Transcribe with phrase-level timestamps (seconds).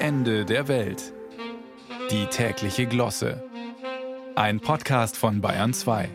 [0.00, 1.12] Ende der Welt.
[2.12, 3.42] Die tägliche Glosse.
[4.36, 6.08] Ein Podcast von Bayern 2.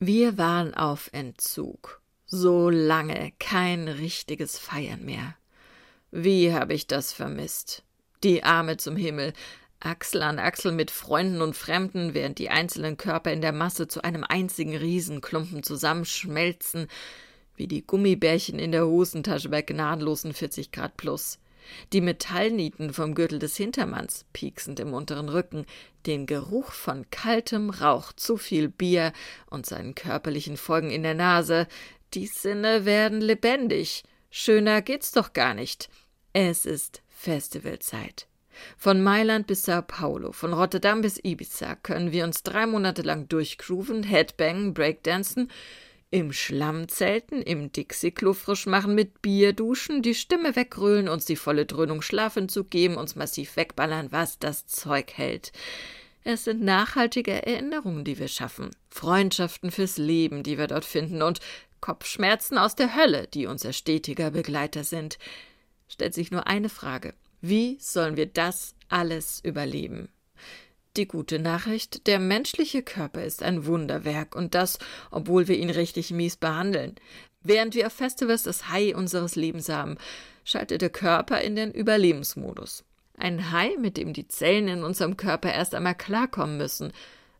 [0.00, 2.00] Wir waren auf Entzug.
[2.26, 5.36] So lange kein richtiges Feiern mehr.
[6.10, 7.84] Wie habe ich das vermisst?
[8.24, 9.34] Die Arme zum Himmel,
[9.78, 14.02] Achsel an Achsel mit Freunden und Fremden, während die einzelnen Körper in der Masse zu
[14.02, 16.88] einem einzigen Riesenklumpen zusammenschmelzen,
[17.54, 21.38] wie die Gummibärchen in der Hosentasche bei gnadenlosen 40 Grad plus.
[21.92, 25.66] Die Metallnieten vom Gürtel des Hintermanns, pieksend im unteren Rücken,
[26.06, 29.12] den Geruch von kaltem Rauch, zu viel Bier
[29.50, 31.66] und seinen körperlichen Folgen in der Nase.
[32.14, 34.04] Die Sinne werden lebendig.
[34.30, 35.88] Schöner geht's doch gar nicht.
[36.32, 38.26] Es ist Festivalzeit.
[38.76, 43.28] Von Mailand bis Sao Paulo, von Rotterdam bis Ibiza können wir uns drei Monate lang
[43.28, 45.50] durchgrooven, Headbangen, Breakdancen,
[46.10, 51.36] im Schlamm zelten, im Dixie-Klo frisch machen, mit Bier duschen, die Stimme weggrölen, uns die
[51.36, 55.52] volle Dröhnung Schlafentzug geben, uns massiv wegballern, was das Zeug hält.
[56.22, 61.40] Es sind nachhaltige Erinnerungen, die wir schaffen, Freundschaften fürs Leben, die wir dort finden, und
[61.80, 65.18] Kopfschmerzen aus der Hölle, die unser stetiger Begleiter sind.
[65.88, 67.14] Stellt sich nur eine Frage.
[67.40, 70.08] Wie sollen wir das alles überleben?
[70.96, 74.78] Die gute Nachricht, der menschliche Körper ist ein Wunderwerk und das,
[75.10, 76.94] obwohl wir ihn richtig mies behandeln.
[77.42, 79.98] Während wir auf Festivals das High unseres Lebens haben,
[80.44, 82.82] schaltet der Körper in den Überlebensmodus.
[83.18, 86.92] Ein High, mit dem die Zellen in unserem Körper erst einmal klarkommen müssen,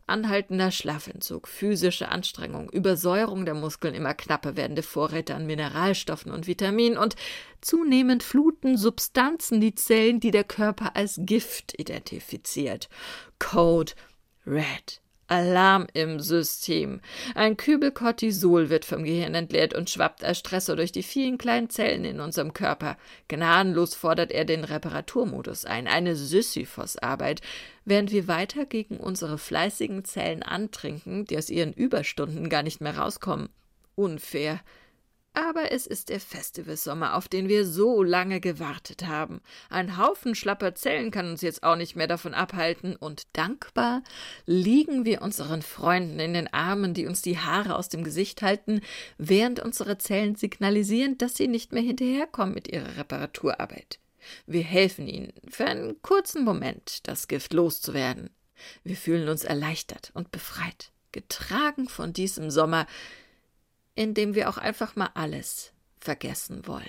[0.07, 6.97] Anhaltender Schlafentzug, physische Anstrengung, Übersäuerung der Muskeln, immer knapper werdende Vorräte an Mineralstoffen und Vitaminen
[6.97, 7.15] und
[7.61, 12.89] zunehmend fluten Substanzen die Zellen, die der Körper als Gift identifiziert.
[13.37, 13.93] Code
[14.45, 15.01] Red.
[15.27, 17.01] Alarm im System.
[17.35, 21.69] Ein Kübel Cortisol wird vom Gehirn entleert und schwappt als Stressor durch die vielen kleinen
[21.69, 22.97] Zellen in unserem Körper.
[23.27, 27.41] Gnadenlos fordert er den Reparaturmodus ein, eine Sisyphos-Arbeit,
[27.85, 32.97] während wir weiter gegen unsere fleißigen Zellen antrinken, die aus ihren Überstunden gar nicht mehr
[32.97, 33.49] rauskommen.
[33.95, 34.61] Unfair.
[35.37, 39.39] Aber es ist der Festivalsommer, auf den wir so lange gewartet haben.
[39.69, 44.01] Ein Haufen schlapper Zellen kann uns jetzt auch nicht mehr davon abhalten, und dankbar
[44.47, 48.81] liegen wir unseren Freunden in den Armen, die uns die Haare aus dem Gesicht halten,
[49.19, 53.99] während unsere Zellen signalisieren, dass sie nicht mehr hinterherkommen mit ihrer Reparaturarbeit.
[54.47, 58.31] Wir helfen ihnen, für einen kurzen Moment das Gift loszuwerden.
[58.83, 62.87] Wir fühlen uns erleichtert und befreit, getragen von diesem Sommer,
[63.97, 66.85] in dem wir auch einfach mal alles vergessen wollen.